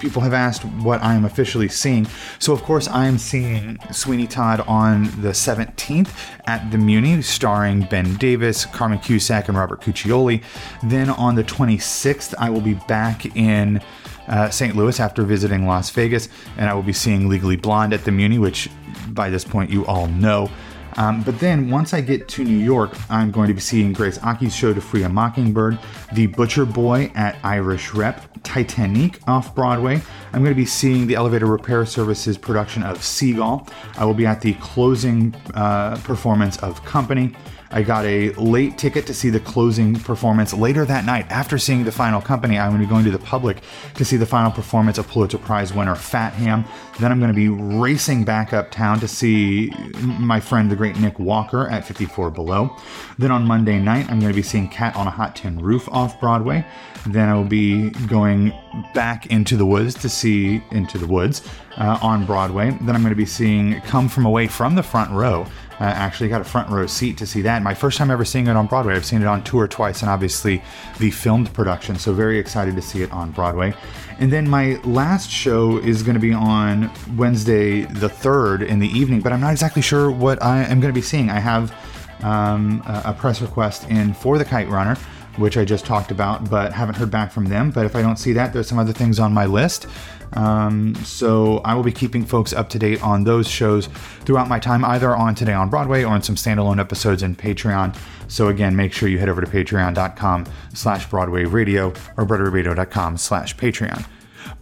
people 0.00 0.20
have 0.22 0.34
asked 0.34 0.64
what 0.64 1.02
I 1.02 1.14
am 1.14 1.24
officially 1.24 1.68
seeing. 1.68 2.06
So, 2.38 2.52
of 2.52 2.62
course, 2.62 2.88
I 2.88 3.06
am 3.06 3.18
seeing 3.18 3.78
Sweeney 3.90 4.26
Todd 4.26 4.60
on 4.60 5.04
the 5.22 5.30
17th 5.30 6.10
at 6.46 6.70
the 6.70 6.76
Muny, 6.76 7.22
starring 7.24 7.82
Ben 7.82 8.16
Davis, 8.16 8.66
Carmen 8.66 8.98
Cusack, 8.98 9.48
and 9.48 9.56
Robert 9.56 9.80
Cuccioli. 9.80 10.42
Then 10.82 11.10
on 11.10 11.34
the 11.34 11.44
26th, 11.44 12.34
I 12.38 12.50
will 12.50 12.60
be 12.60 12.74
back 12.74 13.36
in. 13.36 13.80
Uh, 14.26 14.48
St. 14.48 14.74
Louis 14.74 14.98
after 15.00 15.22
visiting 15.22 15.66
Las 15.66 15.90
Vegas, 15.90 16.30
and 16.56 16.70
I 16.70 16.72
will 16.72 16.82
be 16.82 16.94
seeing 16.94 17.28
Legally 17.28 17.56
Blonde 17.56 17.92
at 17.92 18.04
the 18.04 18.10
Muny, 18.10 18.38
which 18.38 18.70
by 19.08 19.28
this 19.28 19.44
point 19.44 19.68
you 19.68 19.84
all 19.84 20.06
know. 20.06 20.48
Um, 20.96 21.22
but 21.22 21.38
then 21.40 21.70
once 21.70 21.92
I 21.92 22.00
get 22.00 22.28
to 22.28 22.44
New 22.44 22.58
York, 22.58 22.96
I'm 23.10 23.30
going 23.30 23.48
to 23.48 23.54
be 23.54 23.60
seeing 23.60 23.92
Grace 23.92 24.18
Aki's 24.22 24.54
show 24.54 24.72
To 24.72 24.80
Free 24.80 25.02
a 25.02 25.08
Mockingbird, 25.08 25.78
The 26.12 26.26
Butcher 26.28 26.64
Boy 26.64 27.10
at 27.14 27.36
Irish 27.42 27.94
Rep, 27.94 28.22
Titanic 28.42 29.18
off 29.26 29.54
Broadway. 29.54 30.02
I'm 30.34 30.40
going 30.42 30.50
to 30.52 30.56
be 30.60 30.66
seeing 30.66 31.06
the 31.06 31.14
Elevator 31.14 31.46
Repair 31.46 31.86
Services 31.86 32.36
production 32.36 32.82
of 32.82 33.04
Seagull. 33.04 33.68
I 33.96 34.04
will 34.04 34.14
be 34.14 34.26
at 34.26 34.40
the 34.40 34.54
closing 34.54 35.32
uh, 35.54 35.96
performance 35.98 36.56
of 36.56 36.84
Company. 36.84 37.36
I 37.74 37.82
got 37.82 38.04
a 38.04 38.30
late 38.34 38.78
ticket 38.78 39.04
to 39.08 39.14
see 39.14 39.30
the 39.30 39.40
closing 39.40 39.96
performance 39.96 40.54
later 40.54 40.84
that 40.84 41.04
night. 41.04 41.26
After 41.28 41.58
seeing 41.58 41.82
the 41.82 41.90
final 41.90 42.20
company, 42.20 42.56
I'm 42.56 42.70
going 42.70 42.80
to 42.80 42.86
be 42.86 42.90
going 42.90 43.04
to 43.04 43.10
the 43.10 43.18
public 43.18 43.62
to 43.94 44.04
see 44.04 44.16
the 44.16 44.26
final 44.26 44.52
performance 44.52 44.96
of 44.96 45.08
Pulitzer 45.08 45.38
Prize 45.38 45.72
winner 45.72 45.96
Fat 45.96 46.34
Ham. 46.34 46.64
Then 47.00 47.10
I'm 47.10 47.18
going 47.18 47.32
to 47.32 47.34
be 47.34 47.48
racing 47.48 48.24
back 48.24 48.52
uptown 48.52 49.00
to 49.00 49.08
see 49.08 49.72
my 50.00 50.38
friend, 50.38 50.70
the 50.70 50.76
great 50.76 50.96
Nick 50.98 51.18
Walker, 51.18 51.68
at 51.68 51.84
54 51.84 52.30
Below. 52.30 52.76
Then 53.18 53.32
on 53.32 53.44
Monday 53.44 53.80
night, 53.80 54.08
I'm 54.08 54.20
going 54.20 54.32
to 54.32 54.36
be 54.36 54.42
seeing 54.42 54.68
Cat 54.68 54.94
on 54.94 55.08
a 55.08 55.10
Hot 55.10 55.34
Tin 55.34 55.58
Roof 55.58 55.88
off 55.90 56.20
Broadway. 56.20 56.64
Then 57.06 57.28
I 57.28 57.34
will 57.34 57.44
be 57.44 57.90
going 58.06 58.52
back 58.94 59.26
into 59.26 59.56
the 59.56 59.66
woods 59.66 59.94
to 59.96 60.08
see 60.08 60.23
Into 60.24 60.98
the 60.98 61.06
Woods 61.06 61.46
uh, 61.76 61.98
on 62.02 62.24
Broadway. 62.24 62.70
Then 62.80 62.94
I'm 62.94 63.02
going 63.02 63.10
to 63.10 63.16
be 63.16 63.26
seeing 63.26 63.80
Come 63.82 64.08
From 64.08 64.26
Away 64.26 64.46
from 64.46 64.74
the 64.74 64.82
Front 64.82 65.10
Row 65.10 65.46
uh, 65.80 65.84
actually 65.84 66.28
got 66.28 66.40
a 66.40 66.44
front 66.44 66.70
row 66.70 66.86
seat 66.86 67.18
to 67.18 67.26
see 67.26 67.42
that. 67.42 67.62
My 67.62 67.74
first 67.74 67.98
time 67.98 68.10
ever 68.10 68.24
seeing 68.24 68.46
it 68.46 68.56
on 68.56 68.66
Broadway. 68.66 68.94
I've 68.94 69.04
seen 69.04 69.22
it 69.22 69.26
on 69.26 69.42
tour 69.42 69.66
twice, 69.66 70.02
and 70.02 70.10
obviously 70.10 70.62
the 70.98 71.10
filmed 71.10 71.52
production. 71.52 71.96
So 71.96 72.12
very 72.12 72.38
excited 72.38 72.76
to 72.76 72.82
see 72.82 73.02
it 73.02 73.10
on 73.12 73.32
Broadway. 73.32 73.74
And 74.18 74.32
then 74.32 74.48
my 74.48 74.80
last 74.84 75.28
show 75.28 75.78
is 75.78 76.02
going 76.02 76.14
to 76.14 76.20
be 76.20 76.32
on 76.32 76.90
Wednesday 77.16 77.82
the 77.82 78.08
third 78.08 78.62
in 78.62 78.78
the 78.78 78.88
evening, 78.88 79.20
but 79.20 79.32
I'm 79.32 79.40
not 79.40 79.50
exactly 79.50 79.82
sure 79.82 80.10
what 80.10 80.40
I 80.42 80.62
am 80.64 80.80
going 80.80 80.92
to 80.92 80.98
be 80.98 81.02
seeing. 81.02 81.30
I 81.30 81.40
have 81.40 81.74
um, 82.22 82.82
a 82.86 83.12
press 83.12 83.42
request 83.42 83.90
in 83.90 84.14
for 84.14 84.38
the 84.38 84.44
Kite 84.44 84.68
Runner 84.68 84.96
which 85.36 85.56
I 85.56 85.64
just 85.64 85.84
talked 85.84 86.10
about, 86.10 86.48
but 86.50 86.72
haven't 86.72 86.96
heard 86.96 87.10
back 87.10 87.32
from 87.32 87.46
them. 87.46 87.70
But 87.70 87.86
if 87.86 87.96
I 87.96 88.02
don't 88.02 88.18
see 88.18 88.32
that, 88.34 88.52
there's 88.52 88.68
some 88.68 88.78
other 88.78 88.92
things 88.92 89.18
on 89.18 89.32
my 89.32 89.46
list. 89.46 89.86
Um, 90.34 90.94
so 90.96 91.58
I 91.58 91.74
will 91.74 91.82
be 91.82 91.92
keeping 91.92 92.24
folks 92.24 92.52
up 92.52 92.68
to 92.70 92.78
date 92.78 93.02
on 93.02 93.24
those 93.24 93.48
shows 93.48 93.86
throughout 94.24 94.48
my 94.48 94.58
time, 94.58 94.84
either 94.84 95.14
on 95.14 95.34
Today 95.34 95.52
on 95.52 95.70
Broadway 95.70 96.02
or 96.02 96.08
on 96.08 96.22
some 96.22 96.34
standalone 96.34 96.80
episodes 96.80 97.22
in 97.22 97.36
Patreon. 97.36 97.96
So 98.28 98.48
again, 98.48 98.74
make 98.74 98.92
sure 98.92 99.08
you 99.08 99.18
head 99.18 99.28
over 99.28 99.40
to 99.40 99.46
patreon.com 99.46 100.46
slash 100.74 101.08
Broadway 101.08 101.44
Radio 101.44 101.88
or 102.16 102.24
broadwayradio.com 102.26 103.16
slash 103.18 103.56
Patreon. 103.56 104.06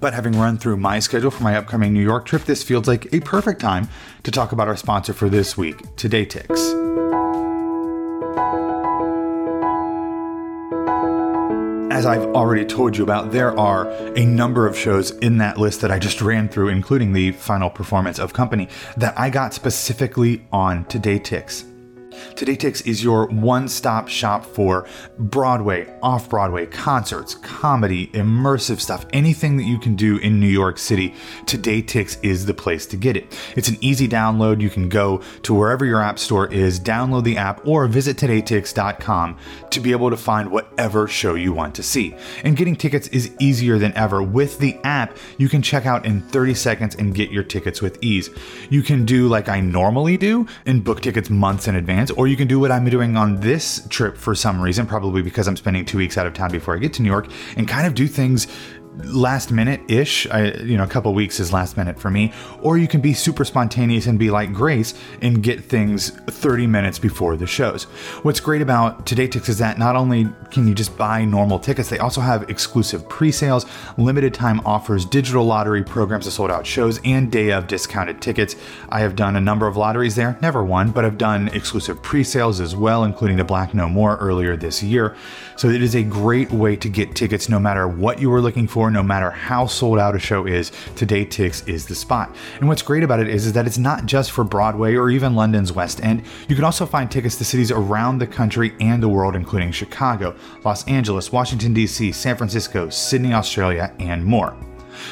But 0.00 0.14
having 0.14 0.32
run 0.38 0.58
through 0.58 0.78
my 0.78 0.98
schedule 0.98 1.30
for 1.30 1.42
my 1.42 1.56
upcoming 1.56 1.92
New 1.92 2.02
York 2.02 2.26
trip, 2.26 2.44
this 2.44 2.62
feels 2.62 2.88
like 2.88 3.12
a 3.14 3.20
perfect 3.20 3.60
time 3.60 3.88
to 4.24 4.30
talk 4.30 4.52
about 4.52 4.68
our 4.68 4.76
sponsor 4.76 5.12
for 5.12 5.28
this 5.28 5.56
week, 5.56 5.78
TodayTix. 5.96 7.01
As 11.92 12.06
I've 12.06 12.34
already 12.34 12.64
told 12.64 12.96
you 12.96 13.04
about, 13.04 13.32
there 13.32 13.56
are 13.58 13.86
a 14.16 14.24
number 14.24 14.66
of 14.66 14.78
shows 14.78 15.10
in 15.10 15.36
that 15.38 15.58
list 15.58 15.82
that 15.82 15.90
I 15.90 15.98
just 15.98 16.22
ran 16.22 16.48
through, 16.48 16.68
including 16.68 17.12
the 17.12 17.32
final 17.32 17.68
performance 17.68 18.18
of 18.18 18.32
Company, 18.32 18.70
that 18.96 19.12
I 19.18 19.28
got 19.28 19.52
specifically 19.52 20.42
on 20.50 20.86
TodayTix. 20.86 21.71
Today 22.36 22.56
Tix 22.56 22.86
is 22.86 23.02
your 23.02 23.26
one 23.26 23.68
stop 23.68 24.08
shop 24.08 24.44
for 24.44 24.86
Broadway, 25.18 25.92
off 26.02 26.28
Broadway, 26.28 26.66
concerts, 26.66 27.34
comedy, 27.34 28.08
immersive 28.08 28.80
stuff, 28.80 29.06
anything 29.12 29.56
that 29.56 29.64
you 29.64 29.78
can 29.78 29.96
do 29.96 30.18
in 30.18 30.40
New 30.40 30.48
York 30.48 30.78
City. 30.78 31.14
Today 31.46 31.82
Tix 31.82 32.18
is 32.22 32.46
the 32.46 32.54
place 32.54 32.86
to 32.86 32.96
get 32.96 33.16
it. 33.16 33.38
It's 33.56 33.68
an 33.68 33.78
easy 33.80 34.08
download. 34.08 34.60
You 34.60 34.70
can 34.70 34.88
go 34.88 35.22
to 35.42 35.54
wherever 35.54 35.84
your 35.84 36.00
app 36.00 36.18
store 36.18 36.52
is, 36.52 36.78
download 36.78 37.24
the 37.24 37.36
app, 37.36 37.66
or 37.66 37.86
visit 37.86 38.16
todaytix.com 38.16 39.36
to 39.70 39.80
be 39.80 39.92
able 39.92 40.10
to 40.10 40.16
find 40.16 40.50
whatever 40.50 41.08
show 41.08 41.34
you 41.34 41.52
want 41.52 41.74
to 41.74 41.82
see. 41.82 42.14
And 42.44 42.56
getting 42.56 42.76
tickets 42.76 43.08
is 43.08 43.34
easier 43.40 43.78
than 43.78 43.92
ever. 43.94 44.22
With 44.22 44.58
the 44.58 44.78
app, 44.84 45.16
you 45.38 45.48
can 45.48 45.62
check 45.62 45.86
out 45.86 46.06
in 46.06 46.20
30 46.20 46.54
seconds 46.54 46.94
and 46.96 47.14
get 47.14 47.30
your 47.30 47.42
tickets 47.42 47.82
with 47.82 48.02
ease. 48.02 48.30
You 48.70 48.82
can 48.82 49.04
do 49.04 49.28
like 49.28 49.48
I 49.48 49.60
normally 49.60 50.16
do 50.16 50.46
and 50.66 50.84
book 50.84 51.00
tickets 51.00 51.30
months 51.30 51.68
in 51.68 51.76
advance 51.76 52.10
or 52.12 52.28
you 52.28 52.36
can 52.36 52.48
do 52.48 52.60
what 52.60 52.70
I'm 52.70 52.84
doing 52.84 53.16
on 53.16 53.40
this 53.40 53.86
trip 53.88 54.16
for 54.16 54.34
some 54.34 54.60
reason, 54.60 54.86
probably 54.86 55.22
because 55.22 55.48
I'm 55.48 55.56
spending 55.56 55.84
two 55.84 55.98
weeks 55.98 56.16
out 56.18 56.26
of 56.26 56.34
town 56.34 56.50
before 56.50 56.74
I 56.74 56.78
get 56.78 56.92
to 56.94 57.02
New 57.02 57.10
York, 57.10 57.28
and 57.56 57.66
kind 57.66 57.86
of 57.86 57.94
do 57.94 58.06
things 58.06 58.46
last 58.98 59.50
minute 59.50 59.80
ish. 59.88 60.26
You 60.26 60.76
know, 60.76 60.84
a 60.84 60.88
couple 60.88 61.12
weeks 61.14 61.40
is 61.40 61.52
last 61.52 61.76
minute 61.76 61.98
for 61.98 62.10
me. 62.10 62.32
Or 62.60 62.78
you 62.78 62.88
can 62.88 63.00
be 63.00 63.14
super 63.14 63.44
spontaneous 63.44 64.06
and 64.06 64.18
be 64.18 64.30
like 64.30 64.52
Grace 64.52 64.94
and 65.20 65.42
get 65.42 65.64
things 65.64 66.10
30 66.10 66.66
minutes 66.66 66.98
before 66.98 67.36
the 67.36 67.46
shows. 67.46 67.84
What's 68.22 68.40
great 68.40 68.62
about 68.62 69.06
Today 69.06 69.22
is 69.32 69.58
that 69.58 69.78
not 69.78 69.96
only 69.96 70.28
can 70.50 70.66
you 70.66 70.74
just 70.74 70.96
buy 70.96 71.24
normal 71.24 71.58
tickets, 71.58 71.88
they 71.88 71.98
also 71.98 72.20
have 72.20 72.50
exclusive 72.50 73.08
pre 73.08 73.32
sales, 73.32 73.66
limited 73.96 74.34
time 74.34 74.60
offers, 74.66 75.04
digital 75.04 75.44
lottery 75.44 75.82
programs 75.82 76.26
of 76.26 76.32
sold 76.32 76.50
out 76.50 76.66
shows, 76.66 77.00
and 77.04 77.30
day 77.30 77.50
of 77.52 77.66
discounted 77.66 78.20
tickets. 78.20 78.56
I 78.88 79.00
have 79.00 79.16
done 79.16 79.36
a 79.36 79.40
number 79.40 79.66
of 79.66 79.76
lotteries 79.76 80.16
there, 80.16 80.38
never 80.42 80.64
won, 80.64 80.90
but 80.90 81.04
I've 81.04 81.18
done 81.18 81.48
exclusive 81.48 82.02
pre 82.02 82.24
sales 82.24 82.60
as 82.60 82.76
well, 82.76 83.04
including 83.04 83.36
the 83.36 83.44
Black 83.44 83.74
No 83.74 83.88
More 83.88 84.16
earlier 84.16 84.56
this 84.56 84.82
year. 84.82 85.16
So 85.56 85.68
it 85.68 85.82
is 85.82 85.94
a 85.94 86.02
great 86.02 86.50
way 86.50 86.76
to 86.76 86.88
get 86.88 87.14
tickets 87.14 87.48
no 87.48 87.58
matter 87.58 87.86
what 87.86 88.20
you 88.20 88.30
were 88.30 88.40
looking 88.40 88.66
for 88.66 88.81
no 88.90 89.02
matter 89.02 89.30
how 89.30 89.66
sold 89.66 89.98
out 89.98 90.16
a 90.16 90.18
show 90.18 90.46
is, 90.46 90.72
Today 90.96 91.24
Tix 91.24 91.66
is 91.68 91.86
the 91.86 91.94
spot. 91.94 92.34
And 92.60 92.68
what's 92.68 92.82
great 92.82 93.02
about 93.02 93.20
it 93.20 93.28
is, 93.28 93.46
is 93.46 93.52
that 93.52 93.66
it's 93.66 93.78
not 93.78 94.06
just 94.06 94.30
for 94.30 94.44
Broadway 94.44 94.94
or 94.94 95.10
even 95.10 95.34
London's 95.34 95.72
West 95.72 96.02
End. 96.02 96.22
You 96.48 96.56
can 96.56 96.64
also 96.64 96.86
find 96.86 97.10
tickets 97.10 97.36
to 97.38 97.44
cities 97.44 97.70
around 97.70 98.18
the 98.18 98.26
country 98.26 98.74
and 98.80 99.02
the 99.02 99.08
world, 99.08 99.36
including 99.36 99.72
Chicago, 99.72 100.34
Los 100.64 100.86
Angeles, 100.86 101.32
Washington, 101.32 101.72
D.C., 101.74 102.12
San 102.12 102.36
Francisco, 102.36 102.88
Sydney, 102.88 103.32
Australia, 103.32 103.94
and 103.98 104.24
more. 104.24 104.56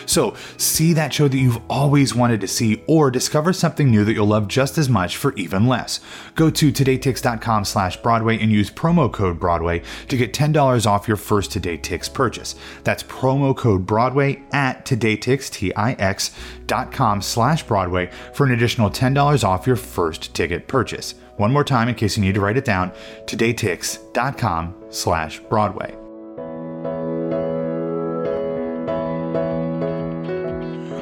So, 0.07 0.35
see 0.57 0.93
that 0.95 1.13
show 1.13 1.29
that 1.29 1.37
you've 1.37 1.61
always 1.69 2.15
wanted 2.15 2.41
to 2.41 2.49
see 2.49 2.83
or 2.87 3.11
discover 3.11 3.53
something 3.53 3.91
new 3.91 4.05
that 4.05 4.15
you'll 4.15 4.27
love 4.27 4.49
just 4.49 4.79
as 4.79 4.89
much 4.89 5.17
for 5.17 5.33
even 5.35 5.67
less. 5.67 6.01
Go 6.35 6.51
to 6.51 6.73
todaytix.com 6.73 7.65
slash 7.65 7.97
Broadway 7.99 8.39
and 8.39 8.51
use 8.51 8.71
promo 8.71 9.13
code 9.13 9.39
Broadway 9.39 9.83
to 10.09 10.17
get 10.17 10.33
$10 10.33 10.87
off 10.87 11.09
your 11.09 11.17
first 11.17 11.53
Today 11.53 11.79
Tix 11.79 12.13
purchase. 12.13 12.55
That's 12.85 13.03
promo 13.03 13.57
code 13.57 13.87
Broadway 13.87 14.43
at 14.53 14.85
todaytix, 14.85 15.51
T-I-X, 15.51 16.31
dot 16.67 16.93
com 16.93 17.23
slash 17.23 17.63
Broadway 17.65 18.11
for 18.35 18.47
an 18.47 18.53
additional 18.53 18.91
$10 18.91 19.45
off 19.45 19.67
your 19.67 19.77
first 19.77 20.35
ticket 20.35 20.69
purchase. 20.69 21.15
One 21.37 21.53
more 21.53 21.65
time 21.65 21.89
in 21.89 21.95
case 21.95 22.17
you 22.17 22.23
need 22.23 22.35
to 22.35 22.41
write 22.41 22.57
it 22.57 22.65
down, 22.65 22.93
todaytix.com 23.25 24.75
slash 24.91 25.41
Broadway. 25.41 26.10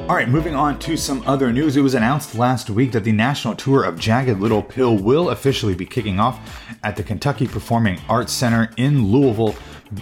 All 0.09 0.15
right, 0.15 0.27
moving 0.27 0.55
on 0.55 0.79
to 0.79 0.97
some 0.97 1.21
other 1.27 1.53
news. 1.53 1.77
It 1.77 1.81
was 1.81 1.93
announced 1.93 2.33
last 2.33 2.67
week 2.71 2.93
that 2.93 3.03
the 3.03 3.11
national 3.11 3.53
tour 3.53 3.83
of 3.83 3.99
Jagged 3.99 4.39
Little 4.39 4.63
Pill 4.63 4.97
will 4.97 5.29
officially 5.29 5.75
be 5.75 5.85
kicking 5.85 6.19
off 6.19 6.39
at 6.83 6.95
the 6.95 7.03
Kentucky 7.03 7.45
Performing 7.47 8.01
Arts 8.09 8.33
Center 8.33 8.71
in 8.75 9.11
Louisville 9.11 9.55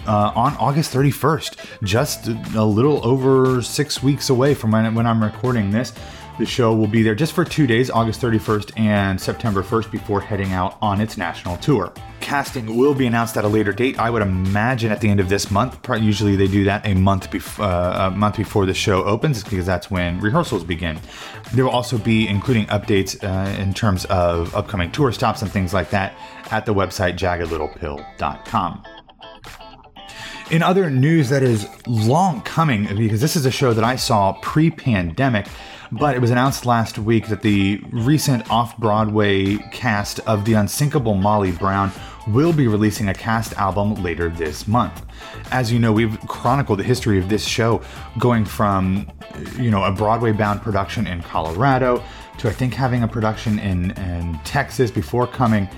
uh, 0.06 0.32
on 0.34 0.56
August 0.56 0.94
31st, 0.94 1.82
just 1.82 2.26
a 2.26 2.64
little 2.64 3.06
over 3.06 3.60
six 3.60 4.02
weeks 4.02 4.30
away 4.30 4.54
from 4.54 4.70
when, 4.70 4.94
when 4.94 5.06
I'm 5.06 5.22
recording 5.22 5.72
this. 5.72 5.92
The 6.38 6.46
show 6.46 6.72
will 6.72 6.86
be 6.86 7.02
there 7.02 7.16
just 7.16 7.32
for 7.32 7.44
two 7.44 7.66
days, 7.66 7.90
August 7.90 8.20
31st 8.22 8.78
and 8.78 9.20
September 9.20 9.60
1st, 9.60 9.90
before 9.90 10.20
heading 10.20 10.52
out 10.52 10.78
on 10.80 11.00
its 11.00 11.16
national 11.16 11.56
tour. 11.56 11.92
Casting 12.20 12.76
will 12.76 12.94
be 12.94 13.06
announced 13.06 13.36
at 13.36 13.44
a 13.44 13.48
later 13.48 13.72
date. 13.72 13.98
I 13.98 14.08
would 14.08 14.22
imagine 14.22 14.92
at 14.92 15.00
the 15.00 15.08
end 15.08 15.18
of 15.18 15.28
this 15.28 15.50
month. 15.50 15.78
Usually 15.88 16.36
they 16.36 16.46
do 16.46 16.62
that 16.64 16.86
a 16.86 16.94
month, 16.94 17.30
bef- 17.30 17.58
uh, 17.58 18.12
a 18.12 18.16
month 18.16 18.36
before 18.36 18.66
the 18.66 18.74
show 18.74 19.02
opens 19.02 19.42
because 19.42 19.66
that's 19.66 19.90
when 19.90 20.20
rehearsals 20.20 20.62
begin. 20.62 21.00
There 21.54 21.64
will 21.64 21.72
also 21.72 21.98
be 21.98 22.28
including 22.28 22.66
updates 22.66 23.16
uh, 23.24 23.60
in 23.60 23.74
terms 23.74 24.04
of 24.04 24.54
upcoming 24.54 24.92
tour 24.92 25.10
stops 25.10 25.42
and 25.42 25.50
things 25.50 25.74
like 25.74 25.90
that 25.90 26.16
at 26.52 26.66
the 26.66 26.74
website 26.74 27.18
jaggedlittlepill.com. 27.18 28.84
In 30.50 30.62
other 30.62 30.88
news 30.88 31.28
that 31.28 31.42
is 31.42 31.68
long 31.86 32.40
coming, 32.40 32.86
because 32.96 33.20
this 33.20 33.36
is 33.36 33.44
a 33.44 33.50
show 33.50 33.74
that 33.74 33.84
I 33.84 33.96
saw 33.96 34.32
pre 34.40 34.70
pandemic, 34.70 35.46
but 35.92 36.16
it 36.16 36.20
was 36.20 36.30
announced 36.30 36.64
last 36.64 36.98
week 36.98 37.28
that 37.28 37.42
the 37.42 37.82
recent 37.90 38.50
off 38.50 38.74
Broadway 38.78 39.56
cast 39.72 40.20
of 40.20 40.46
The 40.46 40.54
Unsinkable 40.54 41.14
Molly 41.14 41.52
Brown 41.52 41.92
will 42.28 42.52
be 42.52 42.68
releasing 42.68 43.08
a 43.08 43.14
cast 43.14 43.52
album 43.54 43.94
later 43.94 44.28
this 44.28 44.68
month. 44.68 45.04
As 45.50 45.72
you 45.72 45.78
know, 45.78 45.92
we've 45.92 46.18
chronicled 46.28 46.78
the 46.78 46.84
history 46.84 47.18
of 47.18 47.28
this 47.28 47.44
show 47.44 47.82
going 48.18 48.44
from, 48.44 49.10
you 49.56 49.70
know, 49.70 49.84
a 49.84 49.92
Broadway 49.92 50.32
bound 50.32 50.62
production 50.62 51.06
in 51.06 51.22
Colorado 51.22 52.02
to 52.38 52.48
I 52.48 52.52
think 52.52 52.74
having 52.74 53.02
a 53.02 53.08
production 53.08 53.58
in, 53.58 53.90
in 53.92 54.38
Texas 54.44 54.90
before 54.90 55.26
coming 55.26 55.68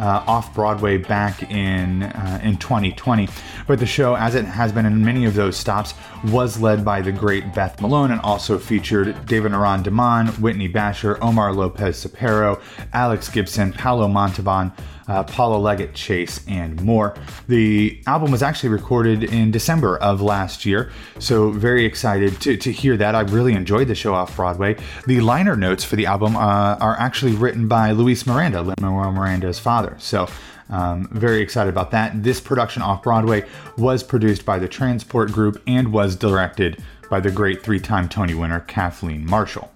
uh, 0.00 0.24
off 0.26 0.54
Broadway 0.54 0.96
back 0.96 1.50
in 1.50 2.04
uh, 2.04 2.40
in 2.42 2.56
2020. 2.56 3.28
But 3.66 3.78
the 3.78 3.86
show, 3.86 4.14
as 4.14 4.34
it 4.34 4.44
has 4.44 4.72
been 4.72 4.86
in 4.86 5.04
many 5.04 5.26
of 5.26 5.34
those 5.34 5.56
stops, 5.56 5.94
was 6.24 6.60
led 6.60 6.84
by 6.84 7.02
the 7.02 7.12
great 7.12 7.54
Beth 7.54 7.80
Malone 7.80 8.10
and 8.10 8.20
also 8.22 8.58
featured 8.58 9.26
David 9.26 9.52
Aron 9.52 9.82
Damane, 9.82 10.38
Whitney 10.38 10.68
Bashor, 10.68 11.18
Omar 11.20 11.52
Lopez 11.52 12.04
Cepero, 12.04 12.60
Alex 12.94 13.28
Gibson, 13.28 13.72
Paolo 13.72 14.08
Montalban 14.08 14.72
uh, 15.10 15.24
Paula 15.24 15.56
Leggett 15.56 15.92
Chase, 15.92 16.40
and 16.46 16.80
more. 16.82 17.16
The 17.48 18.00
album 18.06 18.30
was 18.30 18.44
actually 18.44 18.68
recorded 18.68 19.24
in 19.24 19.50
December 19.50 19.98
of 19.98 20.20
last 20.22 20.64
year, 20.64 20.92
so 21.18 21.50
very 21.50 21.84
excited 21.84 22.40
to, 22.42 22.56
to 22.56 22.70
hear 22.70 22.96
that. 22.96 23.16
I 23.16 23.22
really 23.22 23.54
enjoyed 23.54 23.88
the 23.88 23.96
show 23.96 24.14
off 24.14 24.36
Broadway. 24.36 24.76
The 25.08 25.20
liner 25.20 25.56
notes 25.56 25.82
for 25.82 25.96
the 25.96 26.06
album 26.06 26.36
uh, 26.36 26.76
are 26.80 26.96
actually 26.98 27.32
written 27.32 27.66
by 27.66 27.90
Luis 27.90 28.24
Miranda, 28.24 28.62
Lin 28.62 28.76
Manuel 28.80 29.10
Miranda's 29.10 29.58
father. 29.58 29.96
So 29.98 30.28
um, 30.68 31.08
very 31.10 31.40
excited 31.40 31.70
about 31.70 31.90
that. 31.90 32.22
This 32.22 32.40
production 32.40 32.80
off 32.82 33.02
Broadway 33.02 33.44
was 33.76 34.04
produced 34.04 34.44
by 34.44 34.60
the 34.60 34.68
Transport 34.68 35.32
Group 35.32 35.60
and 35.66 35.92
was 35.92 36.14
directed 36.14 36.80
by 37.10 37.18
the 37.18 37.32
great 37.32 37.64
three 37.64 37.80
time 37.80 38.08
Tony 38.08 38.34
winner 38.34 38.60
Kathleen 38.60 39.26
Marshall. 39.26 39.72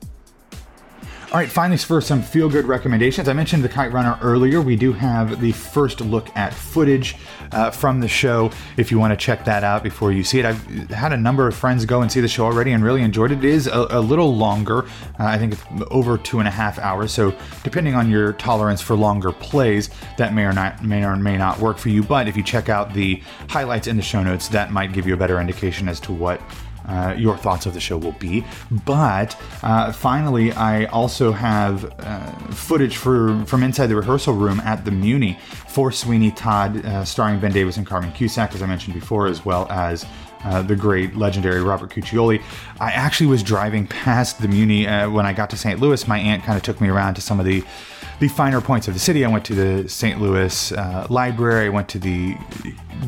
All 1.35 1.41
right, 1.41 1.51
finally, 1.51 1.79
for 1.79 2.01
some 2.01 2.23
feel 2.23 2.49
good 2.49 2.65
recommendations. 2.65 3.29
I 3.29 3.33
mentioned 3.33 3.65
the 3.65 3.69
Kite 3.69 3.93
Runner 3.93 4.17
earlier. 4.23 4.61
We 4.61 4.77
do 4.77 4.93
have 4.93 5.41
the 5.41 5.51
first 5.51 6.01
look 6.01 6.29
at 6.37 6.55
footage 6.55 7.17
uh, 7.51 7.73
from 7.73 7.99
the 7.99 8.07
show 8.07 8.53
if 8.77 8.93
you 8.93 9.01
want 9.01 9.11
to 9.11 9.17
check 9.17 9.45
that 9.47 9.65
out 9.65 9.83
before 9.83 10.13
you 10.13 10.23
see 10.23 10.39
it. 10.39 10.45
I've 10.45 10.65
had 10.91 11.13
a 11.13 11.17
number 11.17 11.49
of 11.49 11.57
friends 11.57 11.85
go 11.87 12.03
and 12.03 12.13
see 12.13 12.21
the 12.21 12.29
show 12.29 12.45
already 12.45 12.71
and 12.71 12.85
really 12.85 13.03
enjoyed 13.03 13.33
it. 13.33 13.39
It 13.39 13.47
is 13.47 13.67
a, 13.67 13.85
a 13.91 14.01
little 14.01 14.37
longer, 14.37 14.85
uh, 15.19 15.25
I 15.25 15.37
think 15.37 15.55
it's 15.55 15.65
over 15.91 16.19
two 16.19 16.39
and 16.39 16.47
a 16.47 16.53
half 16.53 16.79
hours. 16.79 17.11
So, 17.11 17.35
depending 17.65 17.97
on 17.97 18.09
your 18.09 18.35
tolerance 18.35 18.81
for 18.81 18.95
longer 18.95 19.33
plays, 19.33 19.91
that 20.19 20.35
may 20.35 20.45
or 20.45 20.53
not 20.53 20.85
may 20.85 21.05
or 21.05 21.17
may 21.17 21.37
not 21.37 21.59
work 21.59 21.79
for 21.79 21.89
you. 21.89 22.05
But 22.05 22.29
if 22.29 22.37
you 22.37 22.45
check 22.45 22.69
out 22.69 22.95
the 22.95 23.21
highlights 23.49 23.89
in 23.89 23.97
the 23.97 24.05
show 24.05 24.23
notes, 24.23 24.47
that 24.51 24.71
might 24.71 24.93
give 24.93 25.05
you 25.05 25.15
a 25.15 25.17
better 25.17 25.41
indication 25.41 25.89
as 25.89 25.99
to 25.99 26.13
what 26.13 26.41
uh, 26.87 27.15
your 27.17 27.37
thoughts 27.37 27.67
of 27.67 27.75
the 27.75 27.81
show 27.81 27.97
will 27.97 28.13
be. 28.13 28.45
But 28.85 29.37
uh, 29.63 29.93
finally, 29.93 30.53
I 30.53 30.85
also 30.87 31.33
have 31.33 31.93
uh, 32.01 32.31
footage 32.51 32.97
for, 32.97 33.45
from 33.47 33.63
inside 33.63 33.87
the 33.89 33.97
rehearsal 33.97 34.35
room 34.35 34.61
at 34.61 34.85
the 34.85 34.91
Muny 34.91 35.39
for 35.41 35.91
Sweeney 35.91 36.31
Todd, 36.31 36.85
uh, 36.85 37.05
starring 37.05 37.41
Ben 37.41 37.53
Davis 37.53 37.77
and 37.77 37.87
Carmen 37.87 38.13
Cusack, 38.13 38.55
as 38.55 38.63
I 38.63 38.67
mentioned 38.67 38.95
before, 38.95 39.27
as 39.27 39.45
well 39.45 39.67
as 39.71 40.07
uh, 40.45 40.63
the 40.63 40.77
great 40.77 41.17
legendary 41.17 41.63
Robert 41.63 41.91
Cuccioli. 41.91 42.43
I 42.81 42.91
actually 42.93 43.29
was 43.29 43.43
driving 43.43 43.87
past 43.87 44.41
the 44.41 44.49
Muny 44.49 44.87
uh, 44.87 45.11
when 45.11 45.27
I 45.27 45.33
got 45.33 45.51
to 45.51 45.57
St. 45.57 45.81
Louis. 45.81 46.07
My 46.07 46.19
aunt 46.19 46.45
kind 46.45 46.57
of 46.57 46.63
took 46.63 46.81
me 46.81 46.89
around 46.89 47.15
to 47.15 47.21
some 47.21 47.41
of 47.41 47.47
the 47.47 47.65
the 48.21 48.29
finer 48.29 48.61
points 48.61 48.89
of 48.89 48.95
the 48.95 49.01
city. 49.01 49.25
I 49.25 49.29
went 49.29 49.45
to 49.47 49.55
the 49.55 49.89
St. 49.89 50.21
Louis 50.21 50.73
uh, 50.73 51.07
Library. 51.11 51.67
I 51.67 51.69
went 51.69 51.89
to 51.91 51.99
the 51.99 52.37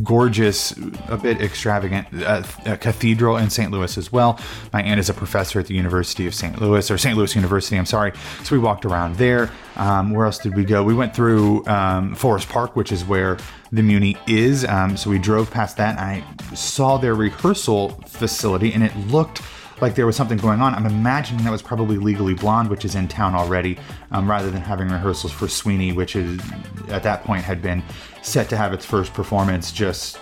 gorgeous, 0.02 0.72
a 1.08 1.16
bit 1.16 1.40
extravagant 1.40 2.06
uh, 2.24 2.42
cathedral 2.76 3.36
in 3.36 3.50
St. 3.50 3.70
Louis 3.70 3.96
as 3.96 4.12
well. 4.12 4.38
My 4.72 4.82
aunt 4.82 5.00
is 5.00 5.08
a 5.08 5.14
professor 5.14 5.60
at 5.60 5.66
the 5.66 5.74
University 5.74 6.26
of 6.26 6.34
St. 6.34 6.60
Louis, 6.60 6.90
or 6.90 6.98
St. 6.98 7.16
Louis 7.16 7.34
University, 7.34 7.76
I'm 7.76 7.86
sorry. 7.86 8.12
So 8.42 8.54
we 8.56 8.60
walked 8.60 8.84
around 8.84 9.16
there. 9.16 9.50
Um, 9.76 10.10
where 10.10 10.26
else 10.26 10.38
did 10.38 10.56
we 10.56 10.64
go? 10.64 10.82
We 10.82 10.94
went 10.94 11.14
through 11.14 11.66
um, 11.66 12.14
Forest 12.14 12.48
Park, 12.48 12.76
which 12.76 12.92
is 12.92 13.04
where 13.04 13.36
the 13.72 13.82
Muny 13.82 14.16
is. 14.26 14.64
Um, 14.64 14.96
so 14.96 15.10
we 15.10 15.18
drove 15.18 15.50
past 15.50 15.76
that. 15.76 15.98
I 15.98 16.24
saw 16.54 16.96
their 16.96 17.14
rehearsal 17.14 17.90
facility, 18.06 18.72
and 18.72 18.82
it 18.82 18.96
looked 19.08 19.42
like 19.80 19.94
there 19.94 20.06
was 20.06 20.16
something 20.16 20.38
going 20.38 20.60
on. 20.60 20.74
I'm 20.74 20.86
imagining 20.86 21.44
that 21.44 21.50
was 21.50 21.62
probably 21.62 21.98
Legally 21.98 22.34
Blonde, 22.34 22.70
which 22.70 22.84
is 22.84 22.94
in 22.94 23.08
town 23.08 23.34
already, 23.34 23.78
um, 24.10 24.28
rather 24.28 24.50
than 24.50 24.62
having 24.62 24.88
rehearsals 24.88 25.32
for 25.32 25.48
Sweeney, 25.48 25.92
which 25.92 26.16
is 26.16 26.40
at 26.88 27.02
that 27.02 27.24
point 27.24 27.44
had 27.44 27.60
been 27.60 27.82
set 28.22 28.48
to 28.48 28.56
have 28.56 28.72
its 28.72 28.84
first 28.84 29.14
performance 29.14 29.70
just 29.70 30.18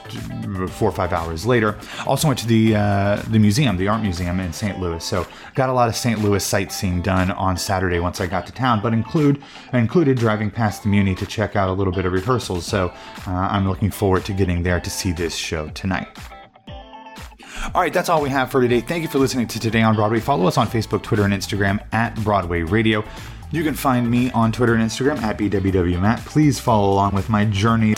four 0.69 0.89
or 0.89 0.93
five 0.93 1.13
hours 1.13 1.47
later. 1.47 1.79
Also 2.07 2.29
went 2.29 2.39
to 2.39 2.47
the 2.47 2.77
uh, 2.77 3.23
the 3.29 3.39
museum, 3.39 3.77
the 3.77 3.89
art 3.89 4.03
museum 4.03 4.41
in 4.41 4.53
St. 4.53 4.79
Louis. 4.79 5.03
So 5.03 5.27
got 5.55 5.69
a 5.69 5.73
lot 5.73 5.89
of 5.89 5.97
St. 5.97 6.21
Louis 6.21 6.45
sightseeing 6.45 7.01
done 7.01 7.31
on 7.31 7.57
Saturday 7.57 8.01
once 8.01 8.21
I 8.21 8.27
got 8.27 8.47
to 8.47 8.53
town, 8.53 8.81
but 8.83 8.93
include 8.93 9.43
included 9.73 10.19
driving 10.19 10.51
past 10.51 10.83
the 10.83 10.89
Muny 10.89 11.17
to 11.17 11.27
check 11.27 11.57
out 11.57 11.69
a 11.69 11.73
little 11.73 11.93
bit 11.93 12.05
of 12.05 12.13
rehearsals. 12.13 12.67
So 12.67 12.93
uh, 13.27 13.31
I'm 13.31 13.69
looking 13.69 13.91
forward 13.91 14.25
to 14.27 14.33
getting 14.33 14.63
there 14.63 14.81
to 14.81 14.91
see 14.91 15.13
this 15.13 15.35
show 15.35 15.69
tonight. 15.69 16.09
All 17.73 17.81
right, 17.81 17.93
that's 17.93 18.09
all 18.09 18.21
we 18.21 18.29
have 18.31 18.51
for 18.51 18.61
today. 18.61 18.81
Thank 18.81 19.03
you 19.03 19.09
for 19.09 19.19
listening 19.19 19.47
to 19.49 19.59
Today 19.59 19.83
on 19.83 19.95
Broadway. 19.95 20.21
Follow 20.21 20.47
us 20.47 20.59
on 20.59 20.67
Facebook, 20.67 21.03
Twitter, 21.03 21.25
and 21.25 21.33
Instagram 21.33 21.83
at 21.93 22.15
Broadway 22.23 22.63
Radio. 22.63 23.05
You 23.51 23.63
can 23.63 23.75
find 23.75 24.11
me 24.11 24.31
on 24.33 24.53
Twitter 24.53 24.75
and 24.75 24.83
Instagram 24.83 25.23
at 25.23 25.39
BWWMatt. 25.39 26.25
Please 26.27 26.61
follow 26.61 26.93
along 26.93 27.15
with 27.15 27.29
my 27.31 27.45
journey 27.47 27.95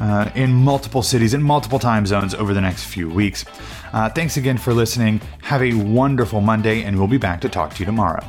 uh, 0.00 0.30
in 0.34 0.52
multiple 0.52 1.02
cities 1.02 1.34
in 1.34 1.42
multiple 1.42 1.78
time 1.78 2.06
zones 2.06 2.34
over 2.34 2.54
the 2.54 2.60
next 2.60 2.84
few 2.84 3.08
weeks. 3.08 3.44
Uh, 3.92 4.08
thanks 4.08 4.36
again 4.36 4.56
for 4.56 4.72
listening. 4.72 5.20
Have 5.42 5.62
a 5.62 5.74
wonderful 5.74 6.40
Monday, 6.40 6.82
and 6.84 6.96
we'll 6.96 7.08
be 7.08 7.18
back 7.18 7.40
to 7.40 7.48
talk 7.48 7.74
to 7.74 7.80
you 7.80 7.86
tomorrow. 7.86 8.24